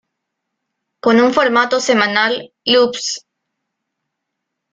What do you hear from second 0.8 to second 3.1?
Con un formato semanal, "Loops!